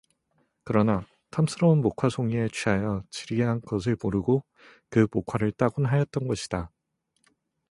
[0.63, 4.43] 그러나 탐스러운 목화 송이에 취하여 지리한 것을 모르고
[4.89, 6.71] 그 목화를 따곤 하였던 것이다.